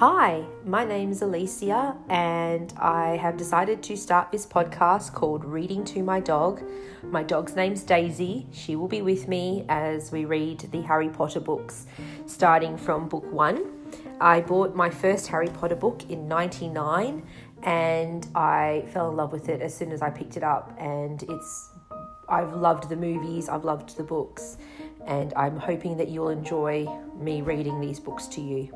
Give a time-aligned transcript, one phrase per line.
[0.00, 6.02] Hi, my name's Alicia, and I have decided to start this podcast called Reading to
[6.02, 6.62] My Dog.
[7.02, 8.46] My dog's name's Daisy.
[8.50, 11.86] She will be with me as we read the Harry Potter books,
[12.24, 13.90] starting from book one.
[14.22, 17.22] I bought my first Harry Potter book in 99
[17.62, 21.22] and I fell in love with it as soon as I picked it up and
[21.24, 21.72] it's
[22.26, 24.56] I've loved the movies, I've loved the books,
[25.04, 26.88] and I'm hoping that you'll enjoy
[27.18, 28.72] me reading these books to you.